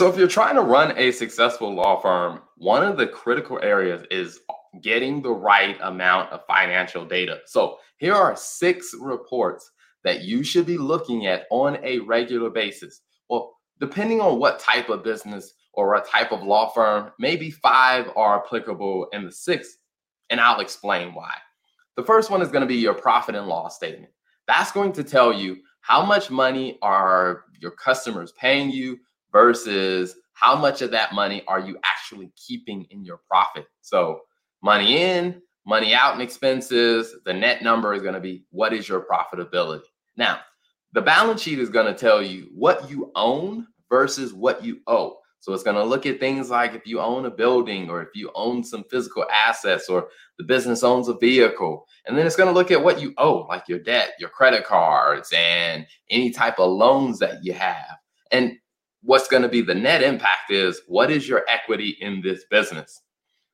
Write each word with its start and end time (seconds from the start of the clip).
So, 0.00 0.08
if 0.08 0.16
you're 0.16 0.28
trying 0.28 0.54
to 0.54 0.62
run 0.62 0.96
a 0.96 1.12
successful 1.12 1.74
law 1.74 2.00
firm, 2.00 2.40
one 2.56 2.82
of 2.82 2.96
the 2.96 3.06
critical 3.06 3.60
areas 3.62 4.02
is 4.10 4.40
getting 4.80 5.20
the 5.20 5.30
right 5.30 5.76
amount 5.82 6.32
of 6.32 6.40
financial 6.46 7.04
data. 7.04 7.40
So, 7.44 7.76
here 7.98 8.14
are 8.14 8.34
six 8.34 8.94
reports 8.98 9.70
that 10.02 10.22
you 10.22 10.42
should 10.42 10.64
be 10.64 10.78
looking 10.78 11.26
at 11.26 11.44
on 11.50 11.76
a 11.84 11.98
regular 11.98 12.48
basis. 12.48 13.02
Well, 13.28 13.52
depending 13.78 14.22
on 14.22 14.38
what 14.38 14.58
type 14.58 14.88
of 14.88 15.04
business 15.04 15.52
or 15.74 15.90
what 15.90 16.08
type 16.08 16.32
of 16.32 16.44
law 16.44 16.70
firm, 16.70 17.12
maybe 17.18 17.50
five 17.50 18.08
are 18.16 18.42
applicable 18.42 19.06
in 19.12 19.26
the 19.26 19.32
sixth, 19.32 19.76
and 20.30 20.40
I'll 20.40 20.60
explain 20.60 21.12
why. 21.12 21.34
The 21.98 22.04
first 22.04 22.30
one 22.30 22.40
is 22.40 22.48
going 22.48 22.62
to 22.62 22.66
be 22.66 22.76
your 22.76 22.94
profit 22.94 23.34
and 23.34 23.48
loss 23.48 23.76
statement. 23.76 24.14
That's 24.46 24.72
going 24.72 24.94
to 24.94 25.04
tell 25.04 25.30
you 25.30 25.58
how 25.82 26.06
much 26.06 26.30
money 26.30 26.78
are 26.80 27.44
your 27.60 27.72
customers 27.72 28.32
paying 28.32 28.70
you 28.70 28.98
versus 29.32 30.16
how 30.32 30.56
much 30.56 30.82
of 30.82 30.90
that 30.90 31.14
money 31.14 31.42
are 31.46 31.60
you 31.60 31.78
actually 31.84 32.32
keeping 32.36 32.86
in 32.90 33.04
your 33.04 33.20
profit. 33.28 33.66
So, 33.82 34.20
money 34.62 34.98
in, 34.98 35.42
money 35.66 35.94
out 35.94 36.14
in 36.14 36.20
expenses, 36.20 37.14
the 37.24 37.32
net 37.32 37.62
number 37.62 37.94
is 37.94 38.02
going 38.02 38.14
to 38.14 38.20
be 38.20 38.44
what 38.50 38.72
is 38.72 38.88
your 38.88 39.06
profitability. 39.06 39.82
Now, 40.16 40.40
the 40.92 41.02
balance 41.02 41.42
sheet 41.42 41.58
is 41.58 41.68
going 41.68 41.86
to 41.86 41.98
tell 41.98 42.22
you 42.22 42.48
what 42.54 42.90
you 42.90 43.12
own 43.14 43.66
versus 43.88 44.32
what 44.32 44.64
you 44.64 44.80
owe. 44.86 45.18
So 45.40 45.54
it's 45.54 45.62
going 45.62 45.76
to 45.76 45.84
look 45.84 46.04
at 46.04 46.20
things 46.20 46.50
like 46.50 46.74
if 46.74 46.86
you 46.86 47.00
own 47.00 47.24
a 47.24 47.30
building 47.30 47.88
or 47.88 48.02
if 48.02 48.08
you 48.14 48.30
own 48.34 48.62
some 48.62 48.84
physical 48.90 49.24
assets 49.32 49.88
or 49.88 50.08
the 50.36 50.44
business 50.44 50.82
owns 50.82 51.08
a 51.08 51.14
vehicle. 51.14 51.86
And 52.06 52.16
then 52.16 52.26
it's 52.26 52.36
going 52.36 52.48
to 52.48 52.54
look 52.54 52.70
at 52.70 52.82
what 52.82 53.00
you 53.00 53.14
owe, 53.16 53.46
like 53.48 53.66
your 53.66 53.78
debt, 53.78 54.12
your 54.18 54.28
credit 54.28 54.64
cards, 54.64 55.32
and 55.34 55.86
any 56.10 56.30
type 56.30 56.58
of 56.58 56.70
loans 56.70 57.18
that 57.20 57.42
you 57.42 57.54
have. 57.54 57.96
And 58.32 58.58
what's 59.02 59.28
going 59.28 59.42
to 59.42 59.48
be 59.48 59.62
the 59.62 59.74
net 59.74 60.02
impact 60.02 60.50
is 60.50 60.82
what 60.86 61.10
is 61.10 61.28
your 61.28 61.44
equity 61.48 61.96
in 62.00 62.20
this 62.20 62.44
business? 62.50 63.02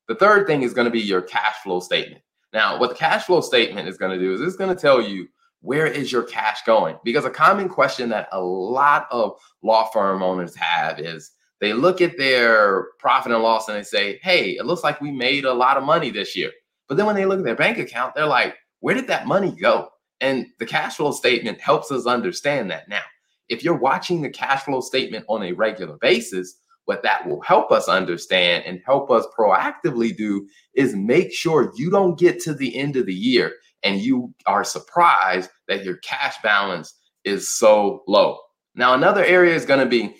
The 0.09 0.15
third 0.15 0.47
thing 0.47 0.63
is 0.63 0.73
going 0.73 0.87
to 0.87 0.91
be 0.91 1.01
your 1.01 1.23
cash 1.23 1.57
flow 1.63 1.81
statement. 1.81 2.23
Now, 2.53 2.79
what 2.79 2.91
the 2.91 2.97
cash 2.97 3.25
flow 3.25 3.41
statement 3.41 3.89
is 3.89 3.99
going 3.99 4.17
to 4.17 4.25
do 4.25 4.33
is 4.33 4.41
it's 4.41 4.57
going 4.57 4.75
to 4.75 4.81
tell 4.81 5.01
you 5.01 5.29
where 5.61 5.87
is 5.87 6.13
your 6.13 6.23
cash 6.23 6.63
going? 6.65 6.97
Because 7.05 7.25
a 7.25 7.31
common 7.31 7.69
question 7.69 8.09
that 8.11 8.29
a 8.33 8.41
lot 8.41 9.09
of 9.11 9.39
law 9.63 9.91
firm 9.91 10.23
owners 10.23 10.55
have 10.55 11.01
is 11.01 11.33
they 11.61 11.73
look 11.73 12.01
at 12.01 12.17
their 12.17 12.89
profit 12.99 13.33
and 13.33 13.43
loss 13.43 13.69
and 13.69 13.77
they 13.77 13.83
say, 13.83 14.21
hey, 14.23 14.51
it 14.53 14.67
looks 14.67 14.85
like 14.85 15.01
we 15.01 15.11
made 15.11 15.45
a 15.45 15.53
lot 15.53 15.77
of 15.77 15.83
money 15.83 16.11
this 16.11 16.37
year. 16.37 16.53
But 16.89 16.97
then 16.97 17.07
when 17.07 17.17
they 17.17 17.27
look 17.27 17.39
at 17.39 17.45
their 17.45 17.57
bank 17.57 17.79
account, 17.79 18.15
they're 18.15 18.27
like, 18.27 18.55
where 18.81 18.95
did 18.95 19.09
that 19.09 19.27
money 19.27 19.51
go? 19.51 19.89
And 20.21 20.47
the 20.59 20.67
cash 20.67 20.97
flow 20.97 21.13
statement 21.13 21.61
helps 21.61 21.91
us 21.91 22.07
understand 22.07 22.71
that. 22.71 22.89
Now, 22.89 23.03
if 23.49 23.63
you're 23.65 23.79
watching 23.79 24.23
the 24.23 24.31
cash 24.31 24.63
flow 24.63 24.81
statement 24.81 25.25
on 25.29 25.43
a 25.43 25.53
regular 25.53 25.97
basis, 26.01 26.57
what 26.87 27.03
that 27.03 27.27
will 27.27 27.41
help 27.43 27.73
us 27.73 27.89
understand 27.89 28.65
and 28.65 28.81
help 28.85 29.11
us 29.11 29.27
proactively 29.39 30.17
do 30.17 30.47
is 30.75 30.95
make 30.95 31.33
sure 31.33 31.73
you 31.77 31.91
don't 31.91 32.19
get 32.19 32.41
to 32.41 32.55
the 32.55 32.77
end 32.77 32.97
of 32.97 33.07
the 33.07 33.15
year 33.15 33.53
and 33.83 34.01
you 34.01 34.33
are 34.47 34.65
surprised 34.65 35.51
that 35.69 35.85
your 35.85 35.97
cash 35.99 36.37
balance 36.43 36.95
is 37.25 37.51
so 37.51 38.03
low. 38.07 38.39
Now, 38.75 38.95
another 38.95 39.25
area 39.25 39.55
is 39.55 39.67
going 39.67 39.81
to 39.81 39.87
be 39.87 40.17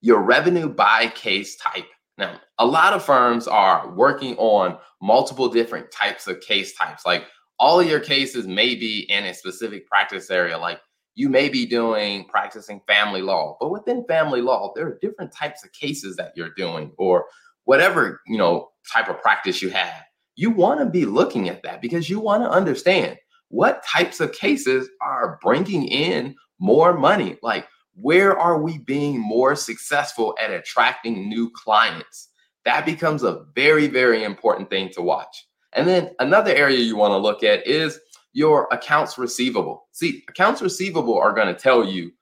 your 0.00 0.22
revenue 0.22 0.68
by 0.68 1.08
case 1.08 1.56
type. 1.56 1.86
Now, 2.18 2.40
a 2.58 2.66
lot 2.66 2.92
of 2.92 3.04
firms 3.04 3.48
are 3.48 3.92
working 3.94 4.36
on 4.36 4.78
multiple 5.02 5.48
different 5.48 5.90
types 5.90 6.26
of 6.26 6.40
case 6.40 6.74
types. 6.74 7.04
Like 7.04 7.24
all 7.58 7.80
of 7.80 7.88
your 7.88 8.00
cases 8.00 8.46
may 8.46 8.74
be 8.74 9.00
in 9.08 9.24
a 9.24 9.34
specific 9.34 9.86
practice 9.86 10.30
area. 10.30 10.58
Like 10.58 10.80
you 11.16 11.28
may 11.28 11.48
be 11.48 11.66
doing 11.66 12.26
practicing 12.26 12.80
family 12.86 13.22
law, 13.22 13.56
but 13.58 13.70
within 13.70 14.04
family 14.06 14.42
law, 14.42 14.72
there 14.76 14.86
are 14.86 14.98
different 15.00 15.32
types 15.32 15.64
of 15.64 15.72
cases 15.72 16.14
that 16.16 16.32
you're 16.36 16.54
doing 16.56 16.92
or 16.98 17.24
whatever, 17.64 18.20
you 18.26 18.38
know, 18.38 18.68
type 18.92 19.08
of 19.08 19.20
practice 19.22 19.60
you 19.60 19.70
have. 19.70 20.04
You 20.36 20.50
want 20.50 20.78
to 20.80 20.86
be 20.86 21.06
looking 21.06 21.48
at 21.48 21.62
that 21.62 21.80
because 21.80 22.08
you 22.10 22.20
want 22.20 22.42
to 22.42 22.50
understand 22.50 23.16
what 23.48 23.82
types 23.84 24.20
of 24.20 24.32
cases 24.32 24.88
are 25.00 25.38
bringing 25.42 25.86
in 25.88 26.36
more 26.58 26.96
money. 26.96 27.38
Like 27.42 27.66
where 27.94 28.38
are 28.38 28.60
we 28.60 28.78
being 28.78 29.18
more 29.18 29.56
successful 29.56 30.36
at 30.40 30.50
attracting 30.50 31.30
new 31.30 31.50
clients? 31.50 32.28
That 32.66 32.84
becomes 32.84 33.22
a 33.22 33.44
very, 33.54 33.86
very 33.88 34.22
important 34.22 34.68
thing 34.68 34.90
to 34.90 35.02
watch. 35.02 35.46
And 35.72 35.88
then 35.88 36.10
another 36.18 36.54
area 36.54 36.78
you 36.78 36.96
want 36.96 37.12
to 37.12 37.18
look 37.18 37.42
at 37.42 37.66
is 37.66 37.98
your 38.36 38.68
accounts 38.70 39.16
receivable. 39.16 39.88
See, 39.92 40.22
accounts 40.28 40.60
receivable 40.60 41.18
are 41.18 41.32
going 41.32 41.46
to 41.46 41.58
tell 41.58 41.82
you 41.82 42.12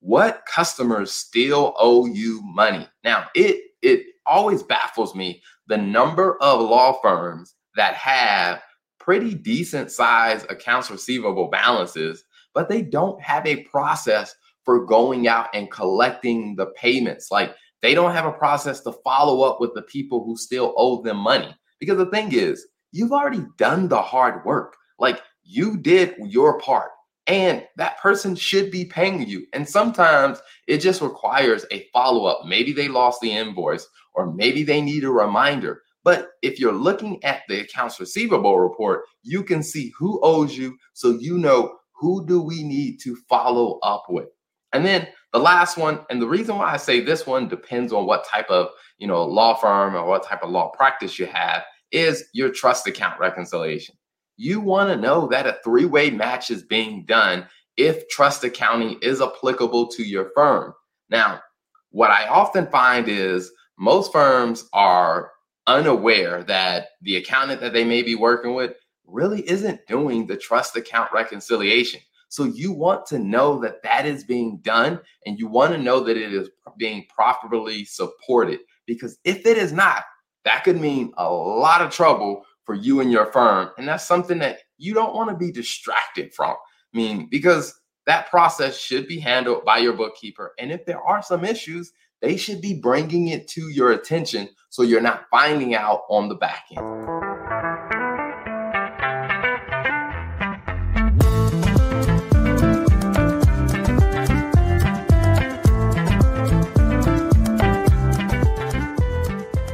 what 0.00 0.42
customers 0.50 1.12
still 1.12 1.74
owe 1.78 2.06
you 2.06 2.40
money. 2.42 2.88
Now, 3.04 3.26
it 3.34 3.62
it 3.82 4.06
always 4.24 4.62
baffles 4.62 5.14
me 5.14 5.42
the 5.66 5.76
number 5.76 6.42
of 6.42 6.62
law 6.62 6.98
firms 7.02 7.56
that 7.76 7.92
have 7.92 8.62
pretty 8.98 9.34
decent 9.34 9.90
size 9.90 10.46
accounts 10.48 10.90
receivable 10.90 11.48
balances, 11.48 12.24
but 12.54 12.70
they 12.70 12.80
don't 12.80 13.20
have 13.20 13.46
a 13.46 13.64
process 13.64 14.34
for 14.64 14.86
going 14.86 15.28
out 15.28 15.48
and 15.52 15.70
collecting 15.70 16.56
the 16.56 16.66
payments. 16.68 17.30
Like 17.30 17.54
they 17.82 17.94
don't 17.94 18.14
have 18.14 18.24
a 18.24 18.32
process 18.32 18.80
to 18.80 18.92
follow 19.04 19.42
up 19.42 19.60
with 19.60 19.74
the 19.74 19.82
people 19.82 20.24
who 20.24 20.38
still 20.38 20.72
owe 20.78 21.02
them 21.02 21.18
money. 21.18 21.54
Because 21.78 21.98
the 21.98 22.06
thing 22.06 22.32
is, 22.32 22.66
you've 22.92 23.12
already 23.12 23.44
done 23.58 23.88
the 23.88 24.00
hard 24.00 24.42
work. 24.46 24.74
Like 24.98 25.20
you 25.50 25.76
did 25.76 26.14
your 26.18 26.60
part, 26.60 26.92
and 27.26 27.66
that 27.76 27.98
person 28.00 28.36
should 28.36 28.70
be 28.70 28.84
paying 28.84 29.26
you. 29.26 29.46
And 29.52 29.68
sometimes 29.68 30.40
it 30.68 30.78
just 30.78 31.02
requires 31.02 31.66
a 31.72 31.86
follow 31.92 32.26
up. 32.26 32.46
Maybe 32.46 32.72
they 32.72 32.88
lost 32.88 33.20
the 33.20 33.32
invoice, 33.32 33.86
or 34.14 34.32
maybe 34.32 34.62
they 34.62 34.80
need 34.80 35.04
a 35.04 35.10
reminder. 35.10 35.82
But 36.04 36.30
if 36.42 36.58
you're 36.58 36.72
looking 36.72 37.22
at 37.24 37.42
the 37.48 37.60
accounts 37.60 38.00
receivable 38.00 38.58
report, 38.58 39.02
you 39.22 39.42
can 39.42 39.62
see 39.62 39.92
who 39.98 40.20
owes 40.22 40.56
you 40.56 40.76
so 40.92 41.18
you 41.20 41.36
know 41.36 41.76
who 41.92 42.26
do 42.26 42.40
we 42.40 42.62
need 42.62 42.98
to 43.00 43.16
follow 43.28 43.78
up 43.82 44.04
with. 44.08 44.28
And 44.72 44.86
then 44.86 45.08
the 45.32 45.38
last 45.40 45.76
one, 45.76 46.00
and 46.10 46.22
the 46.22 46.28
reason 46.28 46.56
why 46.56 46.72
I 46.72 46.76
say 46.76 47.00
this 47.00 47.26
one 47.26 47.48
depends 47.48 47.92
on 47.92 48.06
what 48.06 48.24
type 48.24 48.48
of, 48.48 48.68
you 48.98 49.06
know, 49.06 49.24
law 49.24 49.54
firm 49.54 49.94
or 49.94 50.06
what 50.06 50.22
type 50.22 50.42
of 50.42 50.50
law 50.50 50.70
practice 50.70 51.18
you 51.18 51.26
have, 51.26 51.64
is 51.92 52.24
your 52.32 52.50
trust 52.50 52.86
account 52.86 53.18
reconciliation. 53.18 53.96
You 54.42 54.58
want 54.62 54.88
to 54.88 54.96
know 54.96 55.26
that 55.26 55.46
a 55.46 55.58
three-way 55.62 56.08
match 56.08 56.50
is 56.50 56.62
being 56.62 57.04
done 57.04 57.46
if 57.76 58.08
trust 58.08 58.42
accounting 58.42 58.98
is 59.02 59.20
applicable 59.20 59.88
to 59.88 60.02
your 60.02 60.30
firm. 60.34 60.72
Now, 61.10 61.42
what 61.90 62.10
I 62.10 62.26
often 62.26 62.66
find 62.68 63.06
is 63.06 63.52
most 63.78 64.10
firms 64.12 64.66
are 64.72 65.30
unaware 65.66 66.42
that 66.44 66.86
the 67.02 67.16
accountant 67.16 67.60
that 67.60 67.74
they 67.74 67.84
may 67.84 68.00
be 68.00 68.14
working 68.14 68.54
with 68.54 68.72
really 69.04 69.46
isn't 69.46 69.86
doing 69.86 70.26
the 70.26 70.38
trust 70.38 70.74
account 70.74 71.12
reconciliation. 71.12 72.00
So 72.30 72.44
you 72.44 72.72
want 72.72 73.04
to 73.08 73.18
know 73.18 73.60
that 73.60 73.82
that 73.82 74.06
is 74.06 74.24
being 74.24 74.60
done 74.62 75.00
and 75.26 75.38
you 75.38 75.48
want 75.48 75.72
to 75.72 75.78
know 75.78 76.00
that 76.00 76.16
it 76.16 76.32
is 76.32 76.48
being 76.78 77.04
properly 77.14 77.84
supported 77.84 78.60
because 78.86 79.18
if 79.22 79.44
it 79.44 79.58
is 79.58 79.70
not, 79.70 80.04
that 80.46 80.64
could 80.64 80.80
mean 80.80 81.12
a 81.18 81.30
lot 81.30 81.82
of 81.82 81.90
trouble 81.90 82.46
for 82.70 82.76
you 82.76 83.00
and 83.00 83.10
your 83.10 83.26
firm. 83.32 83.68
And 83.78 83.88
that's 83.88 84.06
something 84.06 84.38
that 84.38 84.58
you 84.78 84.94
don't 84.94 85.12
want 85.12 85.28
to 85.28 85.34
be 85.34 85.50
distracted 85.50 86.32
from. 86.32 86.50
I 86.50 86.96
mean, 86.96 87.26
because 87.28 87.74
that 88.06 88.30
process 88.30 88.78
should 88.78 89.08
be 89.08 89.18
handled 89.18 89.64
by 89.64 89.78
your 89.78 89.92
bookkeeper. 89.92 90.52
And 90.56 90.70
if 90.70 90.86
there 90.86 91.02
are 91.02 91.20
some 91.20 91.44
issues, 91.44 91.90
they 92.22 92.36
should 92.36 92.60
be 92.60 92.80
bringing 92.80 93.26
it 93.26 93.48
to 93.48 93.62
your 93.70 93.90
attention 93.90 94.50
so 94.68 94.84
you're 94.84 95.00
not 95.00 95.24
finding 95.32 95.74
out 95.74 96.02
on 96.08 96.28
the 96.28 96.36
back 96.36 96.66
end. 96.70 97.19